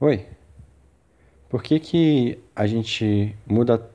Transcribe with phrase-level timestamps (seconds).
[0.00, 0.26] Oi.
[1.48, 3.88] Por que que a gente muda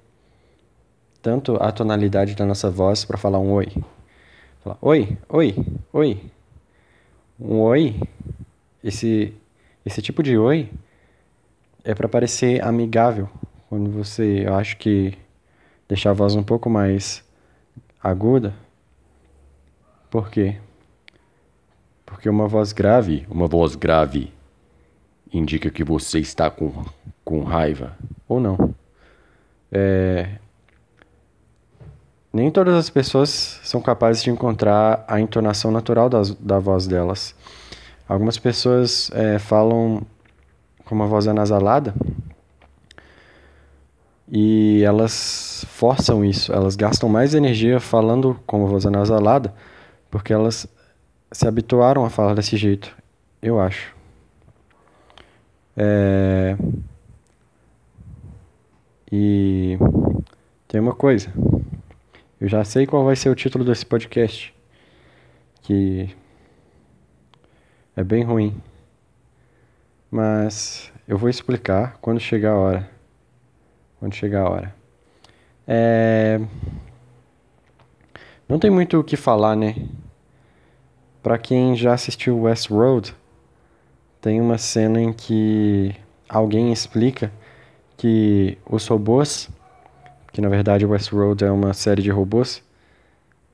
[1.22, 3.68] tanto a tonalidade da nossa voz para falar um oi?
[4.64, 5.56] Fala, oi, oi,
[5.92, 6.32] oi.
[7.38, 8.00] Um oi,
[8.82, 9.34] esse,
[9.86, 10.72] esse tipo de oi
[11.84, 13.30] é para parecer amigável.
[13.68, 15.18] Quando você, eu acho que
[15.86, 17.26] deixar a voz um pouco mais
[18.02, 18.56] aguda.
[20.10, 20.56] Por quê?
[22.06, 24.39] Porque uma voz grave, uma voz grave
[25.32, 26.86] indica que você está com,
[27.24, 27.98] com raiva
[28.28, 28.76] ou não.
[29.72, 30.38] É...
[32.32, 37.36] Nem todas as pessoas são capazes de encontrar a entonação natural das, da voz delas.
[38.08, 40.02] Algumas pessoas é, falam
[40.86, 41.94] com uma voz anasalada
[44.28, 49.54] e elas forçam isso, elas gastam mais energia falando com uma voz anasalada
[50.10, 50.68] porque elas
[51.32, 52.96] se habituaram a falar desse jeito,
[53.42, 53.99] eu acho.
[55.76, 56.58] É...
[59.12, 59.78] E
[60.68, 61.34] tem uma coisa.
[62.40, 64.54] Eu já sei qual vai ser o título desse podcast.
[65.64, 66.16] Que
[67.96, 68.62] é bem ruim.
[70.12, 72.90] Mas eu vou explicar quando chegar a hora.
[74.00, 74.76] Quando chegar a hora.
[75.68, 76.40] É...
[78.48, 79.76] Não tem muito o que falar, né?
[81.22, 83.14] Para quem já assistiu Westworld,
[84.22, 85.96] tem uma cena em que
[86.28, 87.32] alguém explica
[87.98, 89.50] que os robôs,
[90.32, 92.64] que na verdade Westworld é uma série de robôs,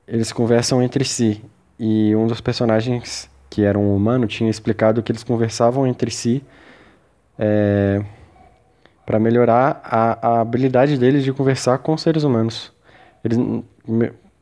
[0.06, 1.42] eles conversam entre si.
[1.78, 6.42] E um dos personagens, que era um humano, tinha explicado que eles conversavam entre si
[7.38, 8.02] é,
[9.04, 12.72] para melhorar a, a habilidade deles de conversar com seres humanos.
[13.24, 13.38] Eles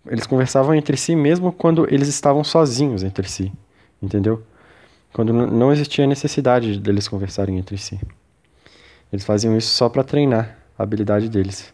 [0.06, 3.52] eles conversavam entre si mesmo quando eles estavam sozinhos entre si,
[4.02, 4.42] entendeu?
[5.14, 8.00] Quando não existia necessidade deles conversarem entre si.
[9.12, 11.72] Eles faziam isso só para treinar a habilidade deles.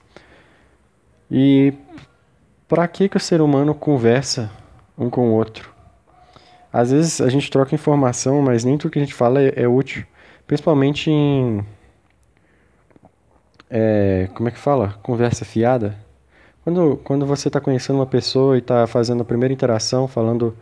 [1.30, 1.72] E
[2.68, 4.50] para que que o ser humano conversa
[4.96, 5.72] um com o outro?
[6.70, 9.66] Às vezes a gente troca informação, mas nem tudo que a gente fala é, é
[9.66, 10.04] útil,
[10.46, 11.64] principalmente em
[13.70, 14.98] é, como é que fala?
[15.02, 15.96] Conversa fiada.
[16.62, 20.54] Quando, quando você está conhecendo uma pessoa e está fazendo a primeira interação, falando,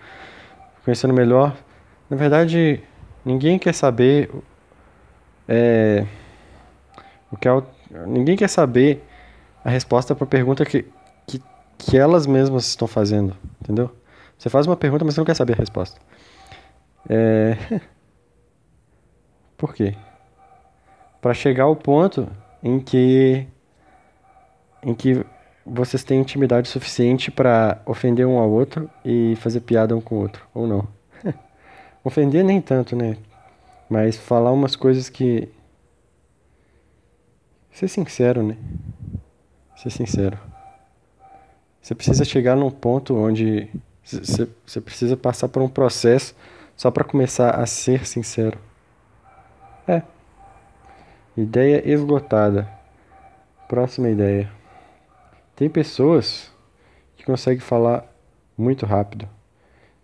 [0.84, 1.56] conhecendo melhor,
[2.08, 2.82] na verdade,
[3.24, 4.30] ninguém quer saber
[5.46, 6.06] é,
[7.30, 7.62] o que é,
[8.06, 9.04] ninguém quer saber
[9.64, 10.86] a resposta para a pergunta que,
[11.26, 11.42] que,
[11.76, 13.90] que elas mesmas estão fazendo, entendeu?
[14.38, 16.00] Você faz uma pergunta, mas você não quer saber a resposta.
[17.08, 17.56] É...
[19.56, 19.94] Por quê?
[21.20, 22.28] Para chegar ao ponto
[22.62, 23.46] em que
[24.82, 25.26] em que
[25.66, 30.20] vocês têm intimidade suficiente para ofender um ao outro e fazer piada um com o
[30.20, 30.88] outro, ou não.
[32.08, 33.16] ofender nem tanto, né?
[33.88, 35.48] Mas falar umas coisas que.
[37.70, 38.56] Ser sincero, né?
[39.76, 40.38] Ser sincero.
[41.80, 43.70] Você precisa chegar num ponto onde
[44.02, 46.34] você precisa passar por um processo
[46.76, 48.58] só para começar a ser sincero.
[49.86, 50.02] É.
[51.36, 52.68] Ideia esgotada.
[53.68, 54.50] Próxima ideia.
[55.54, 56.52] Tem pessoas
[57.16, 58.04] que conseguem falar
[58.56, 59.28] muito rápido.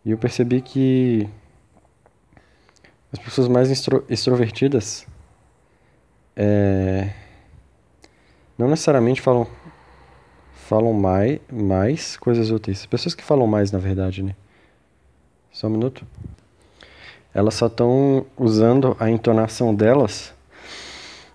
[0.04, 1.28] E eu percebi que
[3.14, 5.06] as pessoas mais extro extrovertidas
[6.34, 7.12] é,
[8.58, 9.46] não necessariamente falam
[10.52, 12.80] falam mais, mais coisas úteis.
[12.80, 14.34] As pessoas que falam mais, na verdade, né?
[15.52, 16.04] Só um minuto.
[17.32, 20.34] Elas só estão usando a entonação delas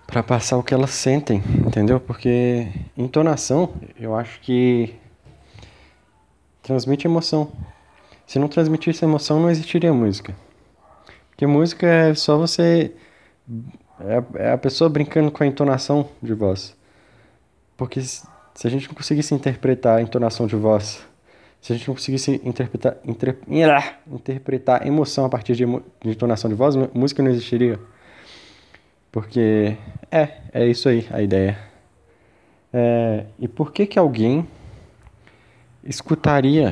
[0.06, 1.98] para passar o que elas sentem, entendeu?
[1.98, 4.94] Porque entonação, eu acho que
[6.62, 7.50] transmite emoção.
[8.26, 10.34] Se não transmitisse emoção, não existiria música.
[11.40, 12.92] Porque música é só você
[13.98, 16.76] é, é a pessoa brincando com a entonação de voz.
[17.78, 18.26] Porque se
[18.62, 21.02] a gente não conseguisse interpretar a entonação de voz,
[21.58, 23.38] se a gente não conseguisse interpretar, inter,
[24.06, 27.80] interpretar emoção a partir de, de entonação de voz, música não existiria.
[29.10, 29.78] Porque
[30.10, 31.58] é, é isso aí a ideia.
[32.70, 34.46] É, e por que que alguém
[35.82, 36.70] escutaria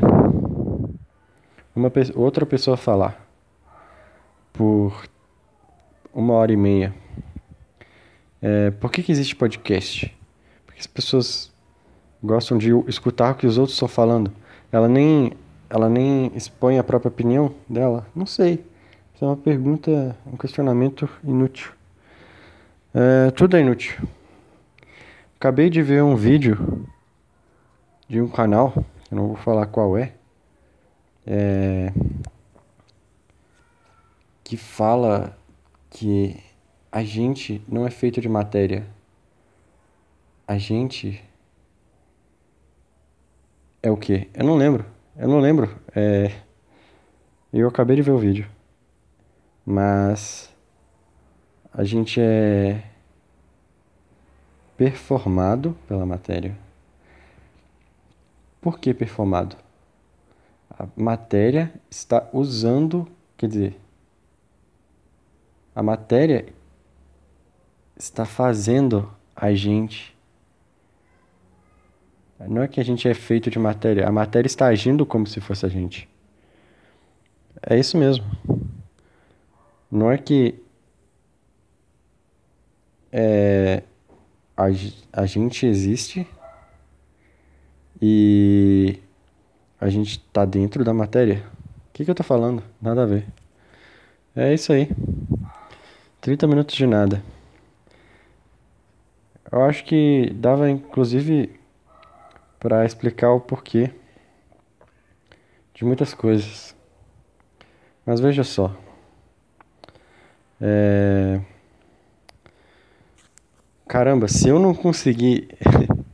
[1.75, 3.28] uma outra pessoa falar
[4.53, 5.09] por
[6.13, 6.95] uma hora e meia?
[8.41, 10.15] É, por que que existe podcast?
[10.65, 11.53] Porque as pessoas
[12.23, 14.33] gostam de escutar o que os outros estão falando.
[14.71, 15.33] Ela nem,
[15.69, 18.07] ela nem expõe a própria opinião dela?
[18.15, 18.65] Não sei.
[19.15, 21.73] Isso é uma pergunta, um questionamento inútil.
[22.95, 23.97] É, tudo é inútil.
[25.37, 26.87] Acabei de ver um vídeo
[28.09, 28.73] de um canal,
[29.11, 30.13] eu não vou falar qual é,
[31.27, 31.93] é
[34.49, 35.37] que fala
[35.91, 36.43] que
[36.91, 38.89] a gente não é feito de matéria.
[40.47, 41.23] A gente
[43.83, 44.31] é o quê?
[44.33, 44.87] Eu não lembro.
[45.15, 45.79] Eu não lembro.
[45.95, 46.33] É...
[47.53, 48.49] Eu acabei de ver o vídeo.
[49.67, 50.51] Mas
[51.71, 52.83] a gente é
[54.79, 56.57] performado pela matéria.
[58.63, 59.59] Por que performado?
[60.71, 63.07] A matéria está usando,
[63.37, 63.81] quer dizer,
[65.79, 66.45] a matéria
[67.97, 70.13] está fazendo a gente.
[72.49, 75.41] Não é que a gente é feito de matéria, a matéria está agindo como se
[75.41, 76.09] fosse a gente.
[77.63, 78.27] É isso mesmo.
[79.89, 80.61] Não é que
[83.13, 83.85] é,
[84.57, 84.65] a,
[85.13, 86.27] a gente existe
[88.03, 88.99] e
[89.81, 91.45] a gente está dentro da matéria.
[91.89, 92.65] O que, que eu tô falando?
[92.83, 93.25] Nada a ver.
[94.35, 94.89] É isso aí.
[96.21, 97.23] 30 minutos de nada.
[99.51, 101.59] Eu acho que dava inclusive
[102.59, 103.91] para explicar o porquê
[105.73, 106.77] de muitas coisas.
[108.05, 108.75] Mas veja só.
[110.61, 111.41] É...
[113.87, 115.49] Caramba, se eu não conseguir.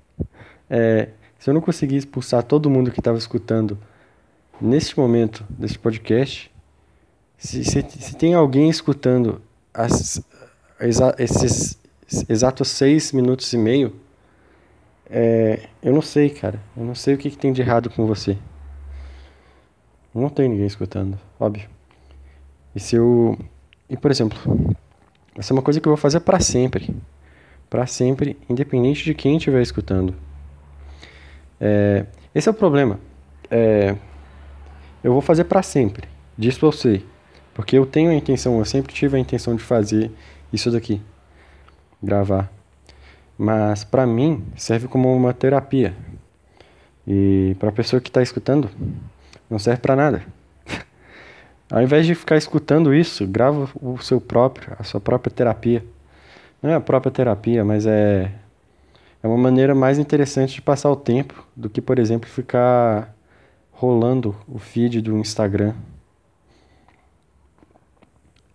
[0.68, 1.08] é,
[1.38, 3.78] se eu não conseguir expulsar todo mundo que estava escutando
[4.60, 6.50] neste momento desse podcast,
[7.36, 9.42] se, se, se tem alguém escutando
[9.75, 10.23] as,
[10.81, 11.79] exa, esses
[12.29, 13.94] exatos seis minutos e meio,
[15.11, 16.61] é, eu não sei, cara.
[16.76, 18.38] Eu não sei o que, que tem de errado com você.
[20.15, 21.69] Não tem ninguém escutando, óbvio.
[22.75, 23.37] E se eu.
[23.91, 24.38] E por exemplo,
[25.37, 26.94] essa é uma coisa que eu vou fazer para sempre.
[27.69, 30.15] para sempre, independente de quem estiver escutando.
[31.61, 33.00] É, esse é o problema.
[33.50, 33.97] É,
[35.03, 36.09] eu vou fazer para sempre.
[36.38, 37.03] Diz pra você.
[37.54, 40.10] Porque eu tenho a intenção, eu sempre tive a intenção de fazer
[40.52, 41.00] isso daqui.
[42.02, 42.52] Gravar.
[43.38, 45.94] Mas para mim serve como uma terapia.
[47.06, 48.70] E para a pessoa que está escutando,
[49.48, 50.24] não serve para nada.
[51.70, 55.84] Ao invés de ficar escutando isso, grava o seu próprio, a sua própria terapia.
[56.62, 58.30] Não é a própria terapia, mas é
[59.24, 63.16] é uma maneira mais interessante de passar o tempo do que, por exemplo, ficar
[63.72, 65.72] rolando o feed do Instagram.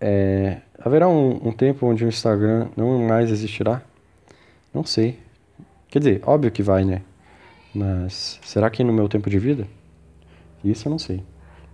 [0.02, 3.82] É, haverá um, um tempo onde o Instagram não mais existirá?
[4.74, 5.20] Não sei.
[5.90, 7.02] Quer dizer, óbvio que vai, né?
[7.74, 9.68] Mas será que no meu tempo de vida?
[10.64, 11.24] Isso eu não sei.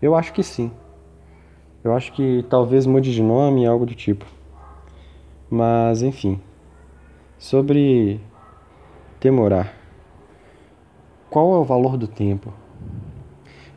[0.02, 0.72] Eu acho que sim.
[1.84, 4.26] Eu acho que talvez mude de nome, algo do tipo.
[5.50, 6.40] Mas, enfim.
[7.38, 8.20] Sobre
[9.20, 9.74] demorar.
[11.30, 12.54] Qual é o valor do tempo?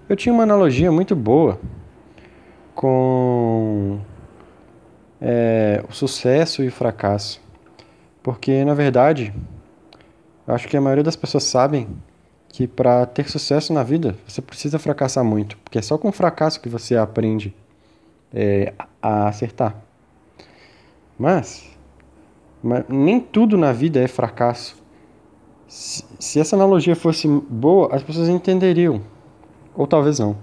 [0.09, 1.61] Eu tinha uma analogia muito boa
[2.75, 4.01] com
[5.21, 7.41] é, o sucesso e o fracasso.
[8.23, 9.33] Porque, na verdade,
[10.47, 11.89] acho que a maioria das pessoas sabem
[12.49, 15.57] que para ter sucesso na vida você precisa fracassar muito.
[15.59, 17.55] Porque é só com fracasso que você aprende
[18.33, 19.77] é, a acertar.
[21.19, 21.69] Mas,
[22.63, 24.77] mas nem tudo na vida é fracasso.
[25.67, 29.03] Se, se essa analogia fosse boa, as pessoas entenderiam.
[29.75, 30.37] Ou talvez não.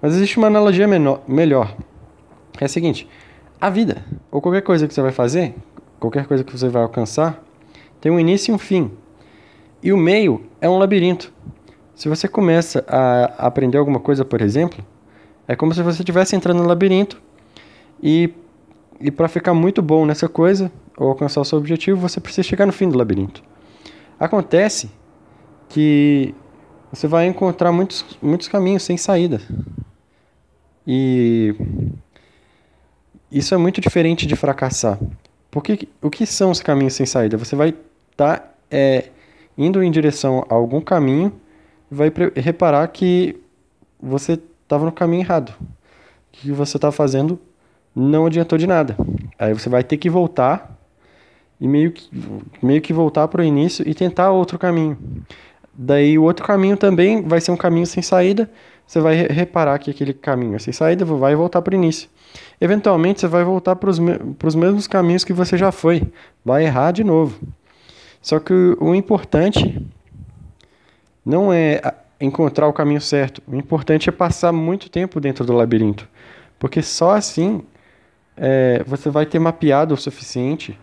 [0.00, 1.76] Mas existe uma analogia menor, melhor.
[2.60, 3.08] É a seguinte:
[3.60, 5.54] a vida, ou qualquer coisa que você vai fazer,
[5.98, 7.42] qualquer coisa que você vai alcançar,
[8.00, 8.90] tem um início e um fim.
[9.82, 11.32] E o meio é um labirinto.
[11.94, 14.84] Se você começa a aprender alguma coisa, por exemplo,
[15.46, 17.20] é como se você estivesse entrando no labirinto
[18.02, 18.32] e,
[19.00, 22.66] e para ficar muito bom nessa coisa, ou alcançar o seu objetivo, você precisa chegar
[22.66, 23.42] no fim do labirinto.
[24.18, 24.90] Acontece
[25.68, 26.34] que
[26.92, 29.40] você vai encontrar muitos, muitos caminhos sem saída.
[30.86, 31.54] E
[33.30, 34.98] isso é muito diferente de fracassar.
[35.50, 37.36] Porque o que são os caminhos sem saída?
[37.36, 37.74] Você vai
[38.10, 39.10] estar tá, é,
[39.56, 41.32] indo em direção a algum caminho
[41.90, 43.40] e vai reparar que
[44.00, 45.54] você estava no caminho errado.
[45.60, 45.64] O
[46.32, 47.38] que você está fazendo
[47.94, 48.96] não adiantou de nada.
[49.38, 50.78] Aí você vai ter que voltar
[51.60, 52.08] e meio que,
[52.62, 54.96] meio que voltar para o início e tentar outro caminho.
[55.74, 58.50] Daí o outro caminho também vai ser um caminho sem saída.
[58.86, 62.08] Você vai reparar que aquele caminho é sem saída, vai voltar para o início.
[62.60, 66.02] Eventualmente você vai voltar para os mesmos caminhos que você já foi.
[66.44, 67.38] Vai errar de novo.
[68.20, 69.86] Só que o, o importante
[71.24, 71.80] não é
[72.20, 73.42] encontrar o caminho certo.
[73.46, 76.08] O importante é passar muito tempo dentro do labirinto.
[76.58, 77.62] Porque só assim
[78.36, 80.78] é, você vai ter mapeado o suficiente,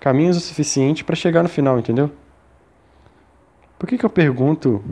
[0.00, 2.10] caminhos o suficiente para chegar no final, entendeu?
[3.78, 4.82] Por que, que eu pergunto?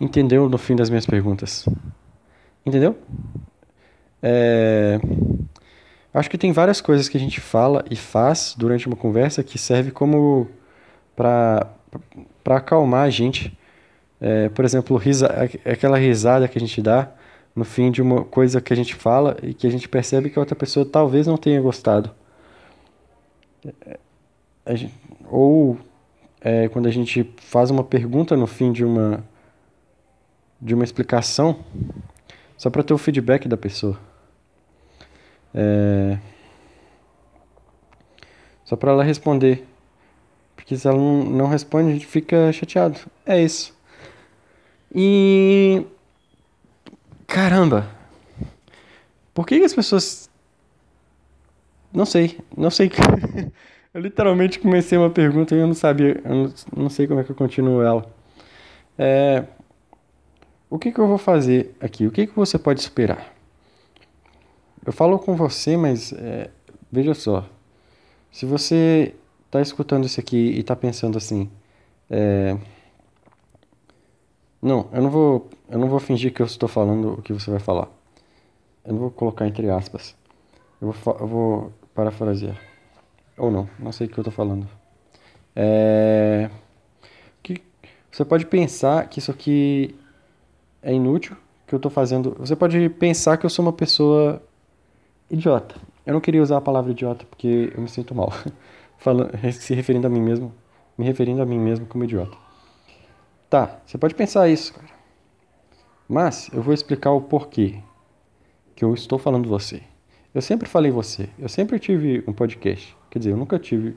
[0.00, 1.66] Entendeu no fim das minhas perguntas?
[2.64, 2.96] Entendeu?
[4.22, 5.00] É...
[6.12, 9.58] Acho que tem várias coisas que a gente fala e faz durante uma conversa que
[9.58, 10.48] serve como
[11.14, 11.66] para
[12.46, 13.56] acalmar a gente.
[14.20, 15.26] É, por exemplo, risa,
[15.64, 17.12] aquela risada que a gente dá
[17.54, 20.38] no fim de uma coisa que a gente fala e que a gente percebe que
[20.38, 22.10] a outra pessoa talvez não tenha gostado.
[24.64, 24.94] É, gente,
[25.30, 25.78] ou
[26.40, 29.24] é, quando a gente faz uma pergunta no fim de uma
[30.60, 31.60] de uma explicação
[32.56, 34.07] só para ter o feedback da pessoa.
[35.54, 36.18] É...
[38.64, 39.66] Só para ela responder.
[40.54, 42.98] Porque se ela não, responde, a gente fica chateado.
[43.24, 43.74] É isso.
[44.94, 45.86] E.
[47.26, 47.88] Caramba!
[49.32, 50.28] Por que, que as pessoas.
[51.92, 52.38] Não sei.
[52.54, 52.90] Não sei.
[53.94, 56.20] eu literalmente comecei uma pergunta e eu não sabia.
[56.22, 58.04] Eu não, não sei como é que eu continuo ela.
[58.98, 59.44] É.
[60.68, 62.06] O que, que eu vou fazer aqui?
[62.06, 63.37] O que, que você pode esperar?
[64.88, 66.48] Eu falo com você, mas é,
[66.90, 67.44] veja só.
[68.32, 69.14] Se você
[69.44, 71.50] está escutando isso aqui e está pensando assim,
[72.08, 72.56] é,
[74.62, 77.50] não, eu não vou, eu não vou fingir que eu estou falando o que você
[77.50, 77.86] vai falar.
[78.82, 80.16] Eu não vou colocar entre aspas.
[80.80, 82.58] Eu vou, eu vou parafrasear.
[83.36, 84.66] Ou não, não sei o que eu estou falando.
[85.54, 86.48] É,
[87.42, 87.60] que
[88.10, 89.94] você pode pensar que isso aqui
[90.80, 92.34] é inútil, que eu estou fazendo.
[92.38, 94.42] Você pode pensar que eu sou uma pessoa
[95.30, 95.74] idiota.
[96.04, 98.32] Eu não queria usar a palavra idiota porque eu me sinto mal.
[98.98, 100.52] Falando, se referindo a mim mesmo,
[100.96, 102.36] me referindo a mim mesmo como idiota.
[103.48, 104.88] Tá, você pode pensar isso, cara.
[106.08, 107.80] Mas eu vou explicar o porquê
[108.74, 109.82] que eu estou falando você.
[110.34, 111.28] Eu sempre falei você.
[111.38, 112.96] Eu sempre tive um podcast.
[113.10, 113.96] Quer dizer, eu nunca tive.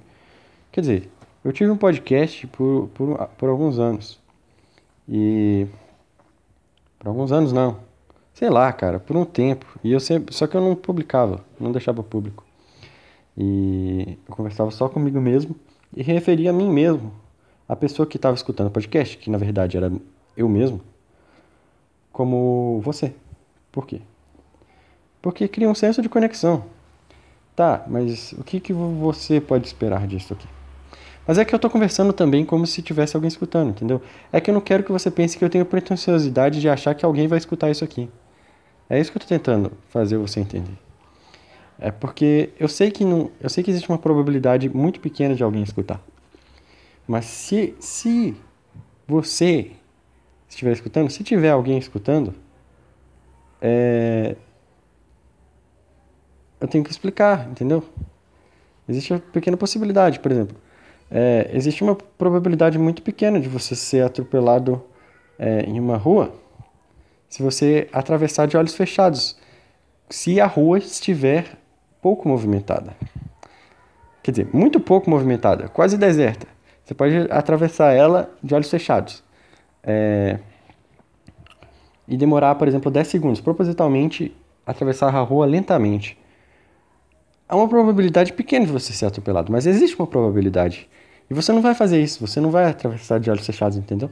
[0.71, 1.09] Quer dizer,
[1.43, 4.19] eu tive um podcast por, por, por alguns anos.
[5.07, 5.67] E.
[6.99, 7.90] Por alguns anos não
[8.33, 9.65] sei lá, cara, por um tempo.
[9.83, 12.43] E eu sempre, só que eu não publicava, não deixava público.
[13.37, 15.55] E eu conversava só comigo mesmo
[15.95, 17.13] e referia a mim mesmo,
[17.67, 19.91] a pessoa que estava escutando o podcast, que na verdade era
[20.35, 20.81] eu mesmo,
[22.11, 23.13] como você.
[23.71, 24.01] Por quê?
[25.21, 26.65] Porque cria um senso de conexão.
[27.55, 30.47] Tá, mas o que, que você pode esperar disso aqui?
[31.27, 34.01] Mas é que eu estou conversando também como se tivesse alguém escutando, entendeu?
[34.31, 37.05] É que eu não quero que você pense que eu tenho pretensiosidade de achar que
[37.05, 38.09] alguém vai escutar isso aqui.
[38.91, 40.77] É isso que eu estou tentando fazer você entender.
[41.79, 45.41] É porque eu sei que não, eu sei que existe uma probabilidade muito pequena de
[45.41, 46.01] alguém escutar.
[47.07, 48.35] Mas se se
[49.07, 49.71] você
[50.49, 52.35] estiver escutando, se tiver alguém escutando,
[53.61, 54.35] é,
[56.59, 57.85] eu tenho que explicar, entendeu?
[58.89, 60.57] Existe uma pequena possibilidade, por exemplo.
[61.09, 64.83] É, existe uma probabilidade muito pequena de você ser atropelado
[65.39, 66.40] é, em uma rua
[67.31, 69.37] se você atravessar de olhos fechados,
[70.09, 71.57] se a rua estiver
[72.01, 72.93] pouco movimentada.
[74.21, 76.45] Quer dizer, muito pouco movimentada, quase deserta.
[76.83, 79.23] Você pode atravessar ela de olhos fechados.
[79.81, 80.39] É...
[82.05, 83.39] E demorar, por exemplo, 10 segundos.
[83.39, 84.35] Propositalmente,
[84.65, 86.19] atravessar a rua lentamente.
[87.47, 90.89] Há uma probabilidade pequena de você ser atropelado, mas existe uma probabilidade.
[91.29, 94.11] E você não vai fazer isso, você não vai atravessar de olhos fechados, entendeu?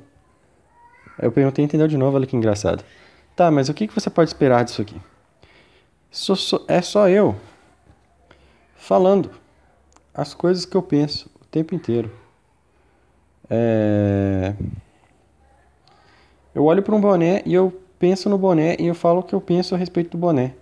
[1.22, 2.82] Eu perguntei, entendeu de novo, olha que engraçado.
[3.40, 4.98] Tá, mas o que você pode esperar disso aqui?
[6.68, 7.38] é só eu
[8.76, 9.32] falando
[10.14, 12.12] as coisas que eu penso o tempo inteiro.
[13.50, 14.54] É...
[16.54, 19.34] Eu olho para um boné e eu penso no boné e eu falo o que
[19.34, 20.54] eu penso a respeito do boné.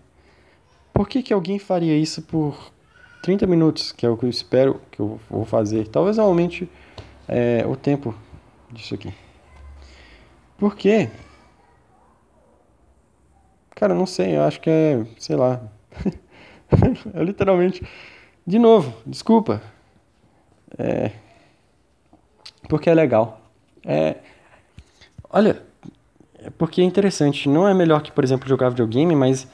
[0.94, 2.72] Por que, que alguém faria isso por
[3.24, 5.88] 30 minutos, que é o que eu espero que eu vou fazer?
[5.88, 6.70] Talvez aumente
[7.28, 8.14] é, o tempo
[8.72, 9.12] disso aqui.
[10.60, 11.10] Por quê?
[13.78, 15.62] Cara, não sei, eu acho que é, sei lá.
[17.14, 17.88] é literalmente.
[18.46, 19.62] De novo, desculpa.
[20.76, 21.12] É.
[22.68, 23.40] Porque é legal.
[23.86, 24.16] É.
[25.30, 25.62] Olha,
[26.40, 27.48] é porque é interessante.
[27.48, 29.48] Não é melhor que, por exemplo, jogar videogame, mas.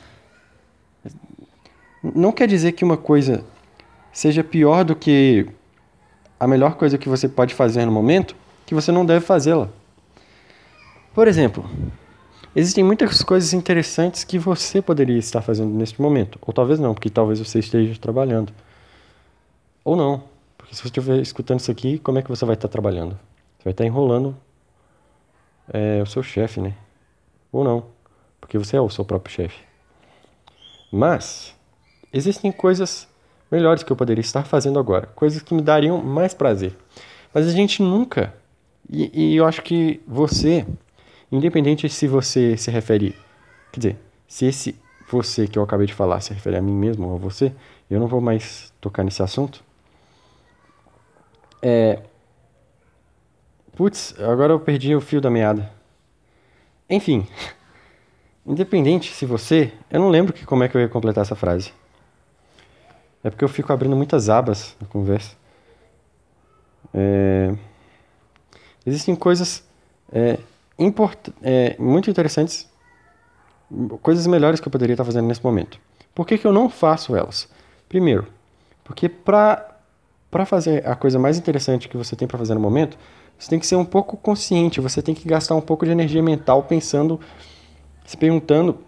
[2.01, 3.43] Não quer dizer que uma coisa
[4.13, 5.49] seja pior do que
[6.39, 9.67] a melhor coisa que você pode fazer no momento, que você não deve fazê-la.
[11.13, 11.69] Por exemplo,
[12.55, 16.37] Existem muitas coisas interessantes que você poderia estar fazendo neste momento.
[16.41, 18.53] Ou talvez não, porque talvez você esteja trabalhando.
[19.83, 20.23] Ou não.
[20.55, 23.17] Porque se você estiver escutando isso aqui, como é que você vai estar trabalhando?
[23.57, 24.37] Você vai estar enrolando
[25.71, 26.75] é, o seu chefe, né?
[27.51, 27.85] Ou não.
[28.39, 29.63] Porque você é o seu próprio chefe.
[30.91, 31.55] Mas,
[32.13, 33.07] existem coisas
[33.51, 35.07] melhores que eu poderia estar fazendo agora.
[35.15, 36.77] Coisas que me dariam mais prazer.
[37.33, 38.31] Mas a gente nunca.
[38.87, 40.67] E, e eu acho que você
[41.31, 43.15] Independente se você se refere.
[43.71, 47.07] Quer dizer, se esse você que eu acabei de falar se refere a mim mesmo
[47.07, 47.53] ou a você,
[47.89, 49.63] Eu não vou mais tocar nesse assunto.
[51.61, 52.01] É.
[53.75, 55.71] Putz, agora eu perdi o fio da meada.
[56.89, 57.27] Enfim.
[58.45, 59.71] Independente se você.
[59.91, 61.71] Eu não lembro que, como é que eu ia completar essa frase.
[63.23, 65.35] É porque eu fico abrindo muitas abas na conversa.
[66.93, 67.55] É,
[68.85, 69.63] existem coisas
[70.11, 70.37] é,
[70.83, 72.69] import, é, muito interessantes,
[74.01, 75.79] coisas melhores que eu poderia estar fazendo nesse momento.
[76.13, 77.49] Por que, que eu não faço elas?
[77.89, 78.27] Primeiro,
[78.83, 82.97] porque para fazer a coisa mais interessante que você tem para fazer no momento,
[83.37, 86.21] você tem que ser um pouco consciente, você tem que gastar um pouco de energia
[86.21, 87.19] mental pensando,
[88.05, 88.79] se perguntando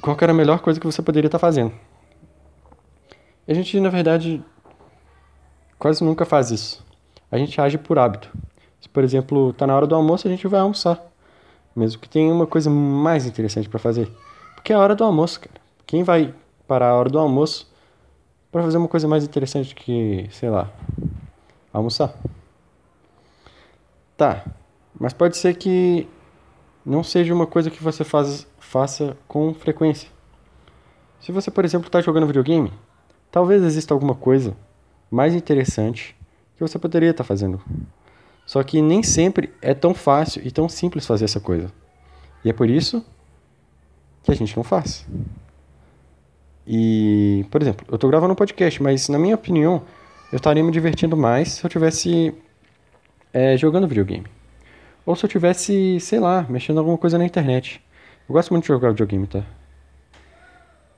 [0.00, 1.72] qual era a melhor coisa que você poderia estar fazendo.
[3.46, 4.42] A gente, na verdade,
[5.78, 6.84] quase nunca faz isso.
[7.30, 8.30] A gente age por hábito.
[8.84, 11.02] Se, por exemplo, está na hora do almoço, a gente vai almoçar.
[11.74, 14.12] Mesmo que tenha uma coisa mais interessante para fazer.
[14.54, 15.58] Porque é a hora do almoço, cara.
[15.86, 16.34] Quem vai
[16.68, 17.72] parar a hora do almoço
[18.52, 20.70] para fazer uma coisa mais interessante que, sei lá,
[21.72, 22.14] almoçar?
[24.18, 24.44] Tá,
[25.00, 26.06] mas pode ser que
[26.84, 30.10] não seja uma coisa que você faz, faça com frequência.
[31.20, 32.70] Se você, por exemplo, está jogando videogame,
[33.34, 34.56] Talvez exista alguma coisa
[35.10, 36.16] mais interessante
[36.54, 37.60] que você poderia estar fazendo.
[38.54, 41.72] Só que nem sempre é tão fácil e tão simples fazer essa coisa.
[42.44, 43.04] E é por isso
[44.22, 45.04] que a gente não faz.
[46.64, 49.82] E, por exemplo, eu estou gravando um podcast, mas na minha opinião,
[50.30, 52.32] eu estaria me divertindo mais se eu tivesse
[53.32, 54.26] é, jogando videogame.
[55.04, 57.82] Ou se eu tivesse, sei lá, mexendo alguma coisa na internet.
[58.28, 59.42] Eu gosto muito de jogar videogame, tá?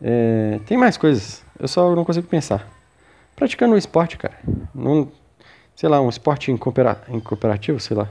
[0.03, 2.71] É, tem mais coisas, eu só não consigo pensar.
[3.35, 4.39] Praticando um esporte, cara.
[4.75, 5.11] Num,
[5.76, 8.09] sei lá, um esporte em, coopera, em cooperativo, sei lá.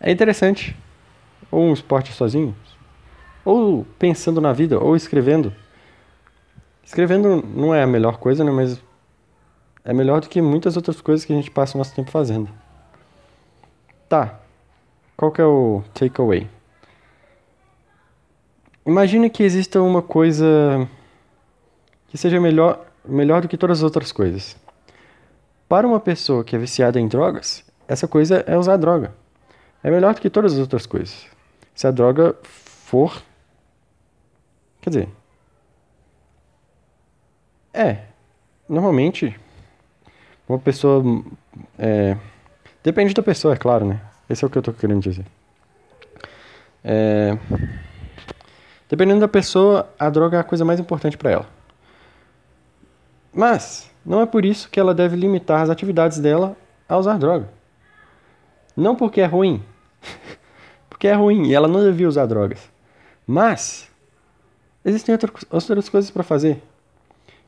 [0.00, 0.76] é interessante.
[1.50, 2.54] Ou um esporte sozinho.
[3.44, 5.54] Ou pensando na vida, ou escrevendo.
[6.82, 8.50] Escrevendo não é a melhor coisa, né?
[8.50, 8.82] Mas
[9.84, 12.50] é melhor do que muitas outras coisas que a gente passa o nosso tempo fazendo.
[14.08, 14.40] Tá.
[15.16, 16.48] Qual que é o takeaway?
[18.84, 20.88] Imagine que exista uma coisa
[22.08, 24.56] que seja melhor, melhor do que todas as outras coisas.
[25.68, 29.14] Para uma pessoa que é viciada em drogas, essa coisa é usar droga.
[29.82, 31.26] É melhor do que todas as outras coisas.
[31.74, 33.22] Se a droga for.
[34.80, 35.08] Quer dizer.
[37.72, 38.04] É.
[38.68, 39.38] Normalmente,
[40.48, 41.02] uma pessoa.
[41.78, 42.16] É,
[42.82, 44.00] depende da pessoa, é claro, né?
[44.28, 45.26] Esse é o que eu estou querendo dizer.
[46.82, 47.36] É.
[48.88, 51.46] Dependendo da pessoa, a droga é a coisa mais importante para ela.
[53.32, 56.56] Mas não é por isso que ela deve limitar as atividades dela
[56.88, 57.48] a usar droga.
[58.76, 59.62] Não porque é ruim.
[60.90, 62.70] porque é ruim e ela não devia usar drogas.
[63.26, 63.88] Mas
[64.84, 65.14] existem
[65.50, 66.62] outras coisas para fazer.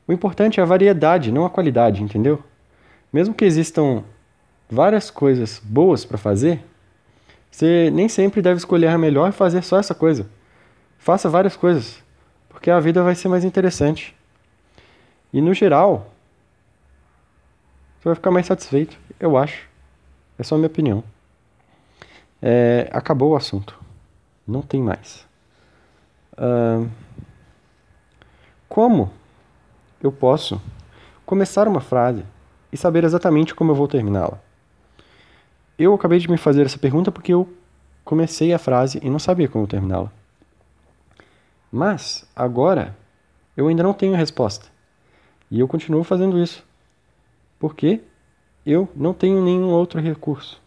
[0.09, 2.42] O importante é a variedade, não a qualidade, entendeu?
[3.12, 4.05] Mesmo que existam
[4.71, 6.64] várias coisas boas para fazer,
[7.51, 10.27] você nem sempre deve escolher a melhor e fazer só essa coisa.
[10.99, 12.03] Faça várias coisas,
[12.49, 14.14] porque a vida vai ser mais interessante.
[15.33, 16.12] E no geral,
[17.99, 19.69] você vai ficar mais satisfeito, eu acho.
[20.39, 21.03] É só a minha opinião.
[22.41, 23.79] É, acabou o assunto.
[24.47, 25.27] Não tem mais.
[26.35, 26.89] Uh,
[28.69, 29.11] como
[30.03, 30.61] eu posso
[31.25, 32.25] começar uma frase
[32.71, 34.39] e saber exatamente como eu vou terminá-la?
[35.79, 37.49] Eu acabei de me fazer essa pergunta porque eu
[38.05, 40.13] comecei a frase e não sabia como terminá-la.
[41.73, 42.97] Mas, agora,
[43.57, 44.69] eu ainda não tenho a resposta.
[45.51, 46.65] E eu continuo fazendo isso.
[47.59, 48.01] Porque
[48.64, 50.61] eu não tenho nenhum outro recurso.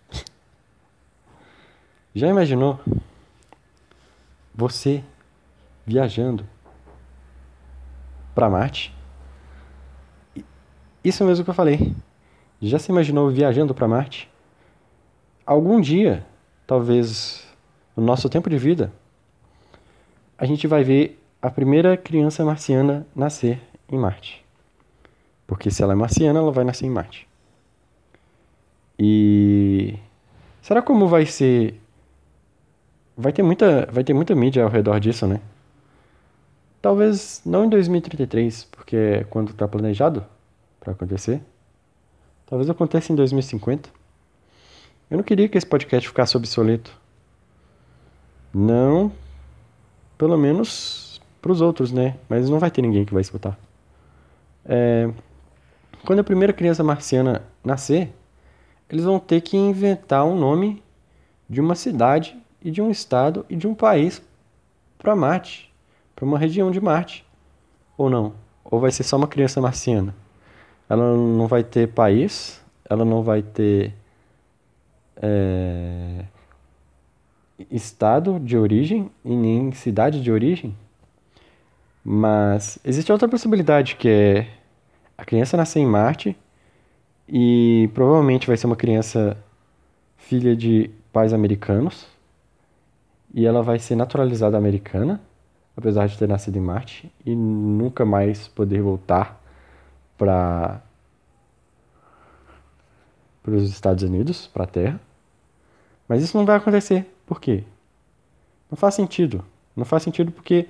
[2.15, 2.79] Já imaginou
[4.53, 5.03] você
[5.85, 6.45] viajando
[8.33, 8.93] para Marte?
[11.03, 11.95] Isso mesmo que eu falei.
[12.61, 14.29] Já se imaginou viajando para Marte?
[15.45, 16.25] Algum dia,
[16.67, 17.47] talvez
[17.95, 18.91] no nosso tempo de vida,
[20.37, 24.45] a gente vai ver a primeira criança marciana nascer em Marte.
[25.49, 27.27] Porque se ela é marciana, ela vai nascer em Marte.
[28.99, 29.97] E
[30.61, 31.73] será como vai ser
[33.17, 35.41] vai ter muita vai ter muita mídia ao redor disso, né?
[36.79, 40.23] Talvez não em 2033, porque é quando está planejado
[40.79, 41.41] para acontecer.
[42.45, 43.89] Talvez aconteça em 2050.
[45.09, 46.95] Eu não queria que esse podcast ficasse obsoleto.
[48.53, 49.11] Não
[50.15, 52.17] pelo menos para os outros, né?
[52.29, 53.57] Mas não vai ter ninguém que vai escutar.
[54.63, 55.09] É,
[56.05, 58.13] quando a primeira criança marciana nascer,
[58.89, 60.83] eles vão ter que inventar um nome
[61.49, 64.21] de uma cidade e de um estado e de um país
[64.97, 65.73] para Marte,
[66.15, 67.25] para uma região de Marte.
[67.97, 68.33] ou não?
[68.63, 70.15] Ou vai ser só uma criança marciana?
[70.89, 73.93] Ela não vai ter país, ela não vai ter
[75.17, 76.25] é,
[77.69, 80.75] estado de origem e nem cidade de origem.
[82.03, 84.58] Mas existe outra possibilidade que é
[85.19, 86.35] a criança nascer em Marte
[87.27, 89.37] e provavelmente vai ser uma criança
[90.15, 92.07] filha de pais americanos
[93.33, 95.19] e ela vai ser naturalizada americana,
[95.75, 99.41] apesar de ter nascido em Marte e nunca mais poder voltar
[100.17, 100.81] para
[103.43, 105.01] para os Estados Unidos, para a Terra.
[106.07, 107.05] Mas isso não vai acontecer.
[107.25, 107.63] Por quê?
[108.69, 109.43] Não faz sentido.
[109.75, 110.67] Não faz sentido porque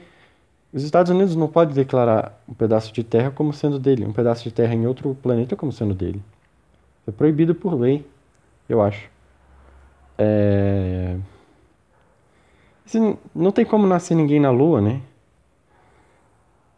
[0.71, 4.43] os Estados Unidos não podem declarar um pedaço de terra como sendo dele, um pedaço
[4.43, 6.21] de terra em outro planeta como sendo dele.
[7.07, 8.05] É proibido por lei,
[8.67, 9.09] eu acho.
[10.17, 11.17] É...
[13.33, 15.01] Não tem como nascer ninguém na Lua, né?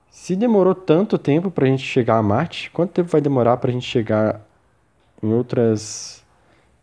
[0.09, 3.69] Se demorou tanto tempo para a gente chegar a Marte, quanto tempo vai demorar para
[3.71, 4.41] a gente chegar
[5.23, 6.23] em outras,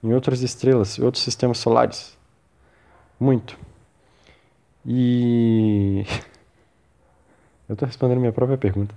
[0.03, 2.19] em outras estrelas, em outros sistemas solares?
[3.21, 3.59] Muito.
[4.87, 6.05] E
[7.69, 8.95] eu estou respondendo minha própria pergunta.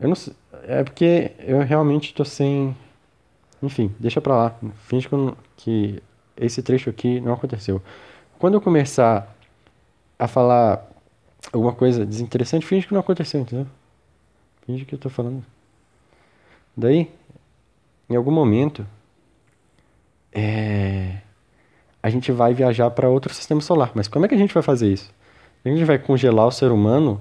[0.00, 0.32] Eu não sei,
[0.64, 2.76] é porque eu realmente estou sem,
[3.62, 4.54] enfim, deixa para lá.
[4.86, 5.08] Finge
[5.56, 6.02] que
[6.36, 7.82] esse trecho aqui não aconteceu.
[8.38, 9.34] Quando eu começar
[10.18, 10.88] a falar
[11.52, 13.66] alguma coisa desinteressante, finge que não aconteceu, entendeu?
[14.64, 15.44] Finge que eu tô falando.
[16.76, 17.10] Daí,
[18.08, 18.86] em algum momento,
[20.32, 21.18] é...
[22.02, 23.90] a gente vai viajar para outro sistema solar.
[23.94, 25.12] Mas como é que a gente vai fazer isso?
[25.68, 27.20] A gente vai congelar o ser humano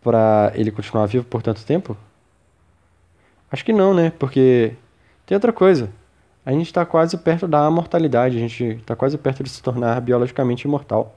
[0.00, 1.94] para ele continuar vivo por tanto tempo?
[3.52, 4.10] Acho que não, né?
[4.18, 4.72] Porque
[5.26, 5.90] tem outra coisa.
[6.46, 10.00] A gente está quase perto da mortalidade, a gente está quase perto de se tornar
[10.00, 11.14] biologicamente imortal.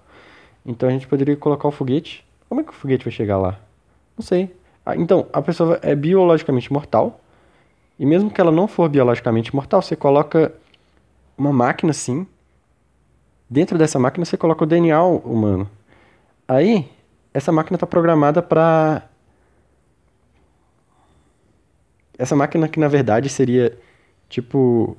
[0.65, 2.25] Então a gente poderia colocar o foguete.
[2.49, 3.57] Como é que o foguete vai chegar lá?
[4.17, 4.53] Não sei.
[4.85, 7.21] Ah, então, a pessoa é biologicamente mortal.
[7.97, 10.53] E mesmo que ela não for biologicamente mortal, você coloca
[11.37, 12.27] uma máquina assim.
[13.49, 15.69] Dentro dessa máquina você coloca o DNA humano.
[16.53, 16.87] Aí,
[17.33, 19.09] essa máquina está programada para.
[22.15, 23.75] Essa máquina que na verdade seria
[24.29, 24.95] tipo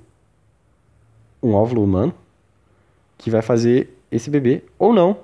[1.40, 2.12] um óvulo humano
[3.16, 5.18] que vai fazer esse bebê ou não.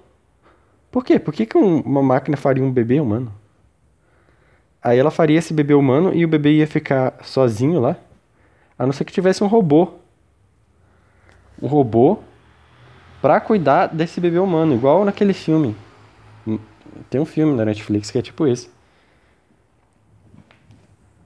[0.89, 1.19] Por quê?
[1.19, 3.35] Por que, que uma máquina faria um bebê humano?
[4.81, 7.97] Aí ela faria esse bebê humano e o bebê ia ficar sozinho lá,
[8.79, 9.95] a não ser que tivesse um robô.
[11.61, 12.19] Um robô
[13.21, 15.75] para cuidar desse bebê humano, igual naquele filme.
[17.09, 18.69] Tem um filme da Netflix que é tipo esse.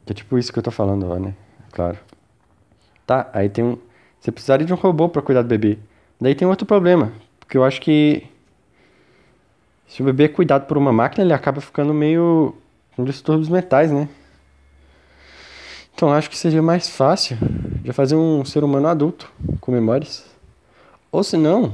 [0.07, 1.35] Que é tipo isso que eu tô falando, ó, né?
[1.72, 1.98] Claro.
[3.07, 3.79] Tá, aí tem um.
[4.20, 5.79] Você precisaria de um robô para cuidar do bebê.
[6.20, 8.27] Daí tem outro problema, porque eu acho que
[9.87, 12.55] se o bebê é cuidado por uma máquina, ele acaba ficando meio
[12.96, 14.09] com distúrbios mentais, né?
[15.94, 17.37] Então acho que seria mais fácil
[17.83, 20.24] de fazer um ser humano adulto com memórias.
[21.12, 21.72] Ou se não,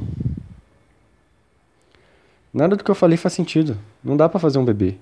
[2.52, 3.76] nada do que eu falei faz sentido.
[4.02, 4.96] Não dá para fazer um bebê.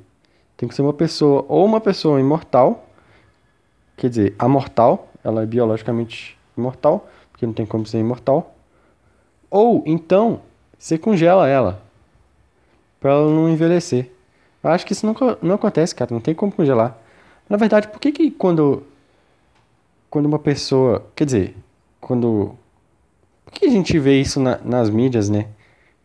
[0.56, 2.86] Tem que ser uma pessoa ou uma pessoa imortal,
[3.96, 8.54] quer dizer, amortal, ela é biologicamente imortal, porque não tem como ser imortal.
[9.50, 10.40] Ou então
[10.78, 11.82] você congela ela
[13.00, 14.10] para ela não envelhecer.
[14.62, 16.12] Eu acho que isso não, não acontece, cara.
[16.12, 16.98] Não tem como congelar.
[17.48, 18.82] Na verdade, por que que quando
[20.10, 21.56] quando uma pessoa, quer dizer,
[22.00, 22.54] quando
[23.44, 25.48] por que a gente vê isso na, nas mídias, né?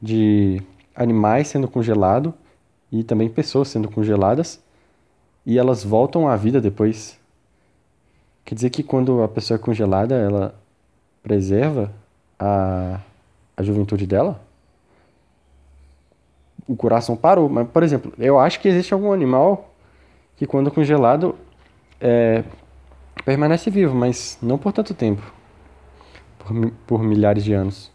[0.01, 0.61] De
[0.95, 2.33] animais sendo congelados
[2.91, 4.61] e também pessoas sendo congeladas
[5.45, 7.19] e elas voltam à vida depois.
[8.45, 10.55] Quer dizer que quando a pessoa é congelada, ela
[11.21, 11.91] preserva
[12.39, 12.99] a,
[13.55, 14.39] a juventude dela?
[16.67, 17.49] o coração parou.
[17.49, 19.73] Mas, por exemplo, eu acho que existe algum animal
[20.35, 21.35] que quando congelado
[21.99, 22.43] é,
[23.25, 25.21] permanece vivo, mas não por tanto tempo.
[26.39, 27.91] Por, por milhares de anos.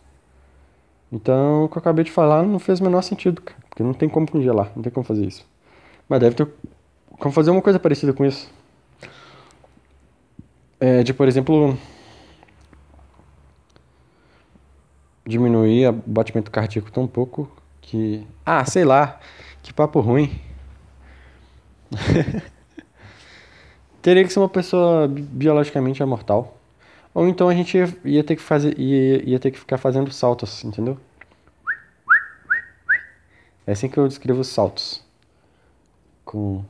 [1.11, 3.43] Então, o que eu acabei de falar não fez o menor sentido.
[3.69, 5.47] Porque não tem como congelar, não tem como fazer isso.
[6.09, 6.49] Mas deve ter
[7.19, 8.51] como fazer uma coisa parecida com isso.
[10.81, 11.77] É, de, por exemplo,
[15.27, 18.27] diminuir o batimento cardíaco tão pouco que.
[18.45, 19.21] Ah, sei lá.
[19.63, 20.41] Que papo ruim.
[24.01, 26.57] Teria que ser uma pessoa biologicamente imortal.
[27.19, 28.79] Ou então a gente ia, ia ter que fazer.
[28.79, 30.97] Ia, ia ter que ficar fazendo saltos, entendeu?
[33.67, 35.05] É assim que eu descrevo os saltos.
[36.25, 36.65] Com.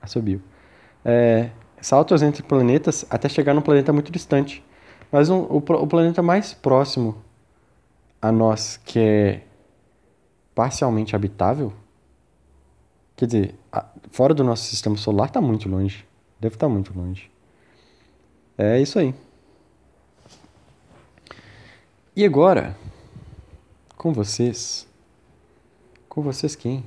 [0.00, 0.40] Assobio.
[1.04, 4.64] É, saltos entre planetas até chegar num planeta muito distante.
[5.10, 7.20] Mas um, o, o planeta mais próximo
[8.22, 9.42] a nós, que é
[10.54, 11.72] parcialmente habitável,
[13.16, 13.54] Quer dizer,
[14.12, 16.06] fora do nosso sistema solar está muito longe.
[16.38, 17.28] Deve estar tá muito longe.
[18.62, 19.14] É isso aí.
[22.14, 22.76] E agora,
[23.96, 24.86] com vocês.
[26.10, 26.84] Com vocês quem?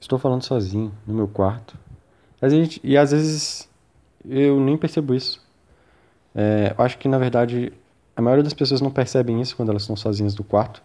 [0.00, 1.76] Estou falando sozinho, no meu quarto.
[2.40, 3.68] A gente, e às vezes
[4.24, 5.46] eu nem percebo isso.
[6.34, 7.70] É, eu acho que na verdade
[8.16, 10.82] a maioria das pessoas não percebem isso quando elas estão sozinhas no quarto,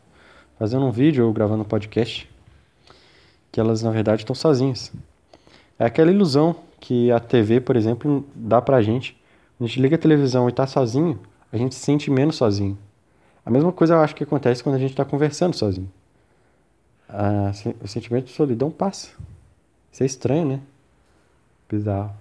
[0.60, 2.30] fazendo um vídeo ou gravando um podcast,
[3.50, 4.92] que elas na verdade estão sozinhas.
[5.80, 9.21] É aquela ilusão que a TV, por exemplo, dá pra gente.
[9.62, 11.20] A gente liga a televisão e tá sozinho,
[11.52, 12.76] a gente se sente menos sozinho.
[13.46, 15.92] A mesma coisa eu acho que acontece quando a gente está conversando sozinho.
[17.08, 19.10] Ah, o sentimento de solidão passa.
[19.92, 20.60] Isso é estranho, né?
[21.70, 22.12] Bizarro.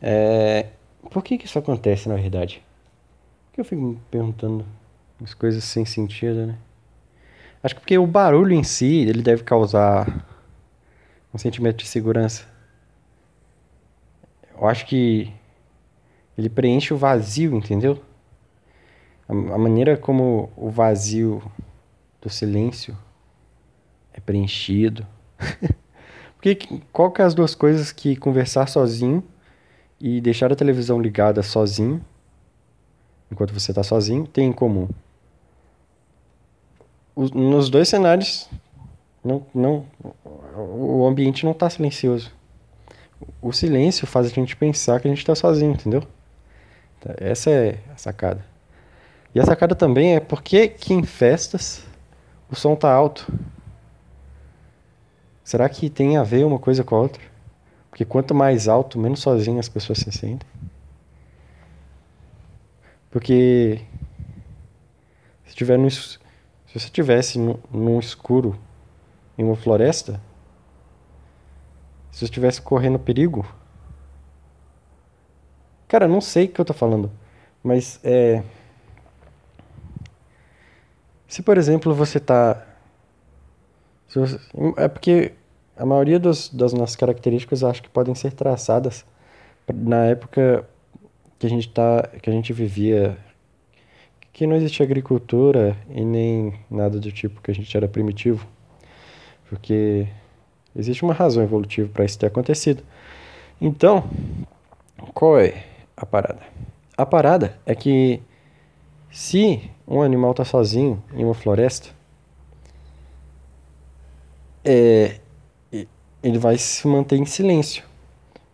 [0.00, 0.68] É,
[1.10, 2.62] por que, que isso acontece na verdade?
[3.46, 4.64] Porque eu fico me perguntando
[5.20, 6.56] umas coisas sem sentido, né?
[7.62, 10.26] Acho que porque o barulho em si, ele deve causar
[11.34, 12.49] um sentimento de segurança.
[14.60, 15.32] Eu acho que
[16.36, 17.98] ele preenche o vazio, entendeu?
[19.26, 21.42] A, a maneira como o vazio
[22.20, 22.94] do silêncio
[24.12, 25.06] é preenchido.
[26.36, 26.58] Porque
[26.92, 29.24] qual que é as duas coisas que conversar sozinho
[29.98, 32.04] e deixar a televisão ligada sozinho,
[33.32, 34.88] enquanto você está sozinho, tem em comum?
[37.16, 38.48] Os, nos dois cenários,
[39.24, 39.86] não, não,
[40.54, 42.39] o ambiente não está silencioso.
[43.40, 46.02] O silêncio faz a gente pensar que a gente está sozinho, entendeu?
[47.18, 48.44] Essa é a sacada.
[49.34, 51.84] E a sacada também é porque que em festas
[52.50, 53.32] o som tá alto.
[55.44, 57.22] Será que tem a ver uma coisa com a outra?
[57.90, 60.48] Porque quanto mais alto, menos sozinhas as pessoas se sentem.
[63.10, 63.80] Porque
[65.44, 66.18] se tiver no, se
[66.72, 68.56] você estivesse num escuro
[69.36, 70.20] em uma floresta,
[72.10, 73.46] se você estivesse correndo perigo,
[75.88, 77.10] cara, não sei o que eu tô falando,
[77.62, 78.42] mas é
[81.28, 82.66] se por exemplo você tá
[84.08, 84.40] você,
[84.76, 85.32] é porque
[85.76, 89.06] a maioria dos, das nossas características acho que podem ser traçadas
[89.72, 90.68] na época
[91.38, 93.16] que a gente tá, que a gente vivia,
[94.32, 98.46] que não existia agricultura e nem nada do tipo que a gente era primitivo,
[99.48, 100.06] porque
[100.74, 102.82] existe uma razão evolutiva para isso ter acontecido.
[103.60, 104.04] Então,
[105.14, 105.64] qual é
[105.96, 106.40] a parada?
[106.96, 108.22] A parada é que
[109.10, 111.90] se um animal está sozinho em uma floresta,
[114.64, 115.18] é,
[116.22, 117.84] ele vai se manter em silêncio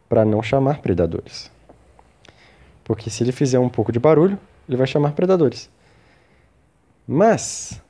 [0.08, 1.50] para não chamar predadores.
[2.84, 5.68] Porque se ele fizer um pouco de barulho, ele vai chamar predadores.
[7.06, 7.82] Mas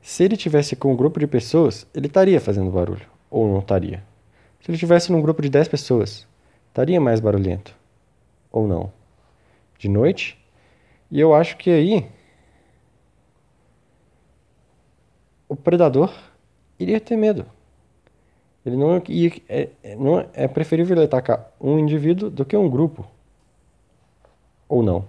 [0.00, 4.04] se ele tivesse com um grupo de pessoas, ele estaria fazendo barulho ou não estaria.
[4.60, 6.28] Se ele tivesse num grupo de 10 pessoas,
[6.68, 7.74] estaria mais barulhento
[8.52, 8.92] ou não.
[9.78, 10.38] De noite,
[11.10, 12.06] e eu acho que aí
[15.48, 16.12] o predador
[16.78, 17.46] iria ter medo.
[18.64, 22.70] Ele não ia, é, é, não é preferível ele atacar um indivíduo do que um
[22.70, 23.04] grupo.
[24.68, 25.04] Ou não.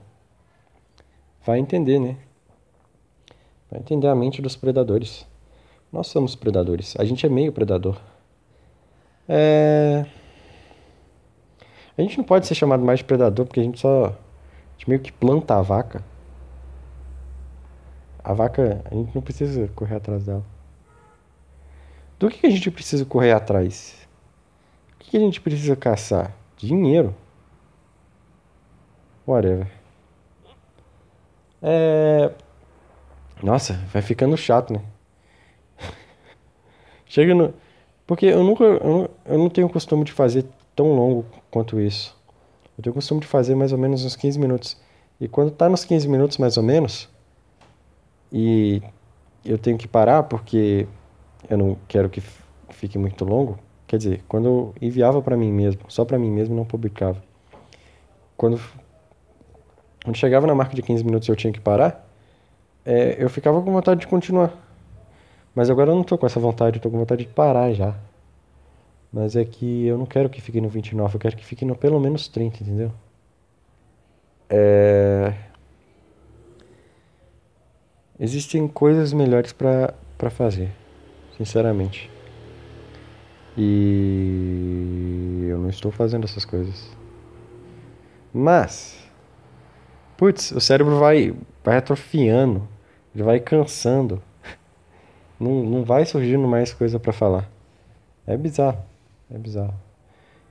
[1.46, 2.18] Vai entender, né?
[3.70, 5.28] Vai entender a mente dos predadores.
[5.92, 6.96] Nós somos predadores.
[6.98, 8.02] A gente é meio predador.
[9.28, 10.06] É...
[11.98, 14.06] A gente não pode ser chamado mais de predador porque a gente só.
[14.06, 16.04] A gente meio que planta a vaca.
[18.24, 20.44] A vaca, a gente não precisa correr atrás dela.
[22.18, 24.08] Do que a gente precisa correr atrás?
[24.96, 26.34] O que a gente precisa caçar?
[26.58, 27.14] Dinheiro.
[29.28, 29.68] Whatever.
[31.62, 32.32] É.
[33.42, 34.82] Nossa, vai ficando chato, né?
[37.06, 37.54] Chega no.
[38.06, 38.64] Porque eu nunca.
[38.64, 42.16] Eu eu não tenho costume de fazer tão longo quanto isso.
[42.78, 44.78] Eu tenho costume de fazer mais ou menos uns 15 minutos.
[45.20, 47.10] E quando tá nos 15 minutos mais ou menos,
[48.32, 48.82] e
[49.46, 50.88] eu tenho que parar porque
[51.50, 52.22] eu não quero que
[52.70, 53.58] fique muito longo.
[53.88, 57.24] Quer dizer, quando eu enviava para mim mesmo, só para mim mesmo, não publicava.
[58.36, 58.60] Quando,
[60.04, 62.10] quando chegava na marca de 15 minutos eu tinha que parar,
[62.84, 64.52] é, eu ficava com vontade de continuar.
[65.56, 67.96] Mas agora eu não tô com essa vontade, eu tô com vontade de parar já.
[69.12, 71.76] Mas é que eu não quero que fique no 29, eu quero que fique no
[71.76, 72.92] pelo menos 30, entendeu?
[74.50, 75.34] É...
[78.20, 79.94] Existem coisas melhores para
[80.32, 80.72] fazer
[81.38, 82.10] sinceramente.
[83.58, 86.90] E eu não estou fazendo essas coisas.
[88.34, 88.98] Mas,
[90.18, 92.68] putz, o cérebro vai, vai atrofiando,
[93.14, 94.22] ele vai cansando.
[95.44, 97.50] Não, não vai surgindo mais coisa para falar.
[98.26, 98.80] É bizarro.
[99.30, 99.74] É bizarro.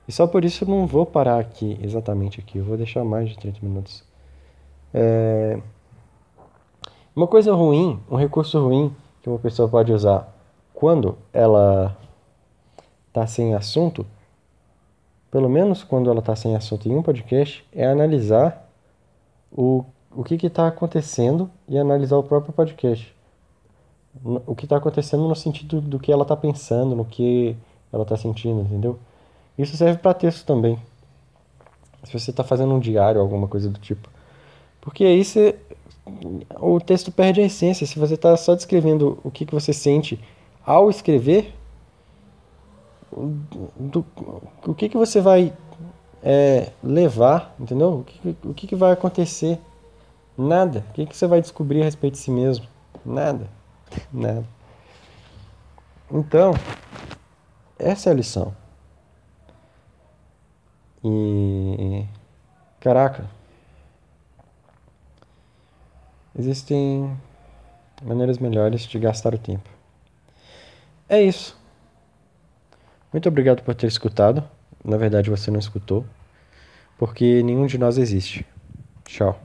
[0.07, 2.57] E só por isso não vou parar aqui, exatamente aqui.
[2.57, 4.03] Eu vou deixar mais de 30 minutos.
[4.93, 5.59] É...
[7.15, 10.33] Uma coisa ruim, um recurso ruim que uma pessoa pode usar
[10.73, 11.95] quando ela
[13.07, 14.05] está sem assunto,
[15.31, 18.69] pelo menos quando ela está sem assunto em um podcast, é analisar
[19.51, 23.12] o, o que está acontecendo e analisar o próprio podcast.
[24.23, 27.55] O que está acontecendo no sentido do que ela está pensando, no que
[27.91, 28.99] ela está sentindo, entendeu?
[29.57, 30.77] Isso serve para texto também.
[32.03, 34.09] Se você está fazendo um diário, alguma coisa do tipo.
[34.81, 35.55] Porque aí você,
[36.59, 37.87] o texto perde a essência.
[37.87, 40.19] Se você está só descrevendo o que, que você sente
[40.65, 41.53] ao escrever,
[43.11, 44.05] do,
[44.65, 45.53] o que, que você vai
[46.21, 47.99] é, levar, entendeu?
[47.99, 49.59] O que, o que, que vai acontecer?
[50.37, 50.83] Nada.
[50.89, 52.65] O que, que você vai descobrir a respeito de si mesmo?
[53.05, 53.47] Nada.
[54.11, 54.45] Nada.
[56.11, 56.53] Então,
[57.77, 58.55] essa é a lição.
[61.03, 62.05] E.
[62.79, 63.25] Caraca.
[66.37, 67.17] Existem
[68.01, 69.69] maneiras melhores de gastar o tempo.
[71.07, 71.57] É isso.
[73.11, 74.43] Muito obrigado por ter escutado.
[74.83, 76.05] Na verdade, você não escutou,
[76.97, 78.45] porque nenhum de nós existe.
[79.05, 79.39] Tchau.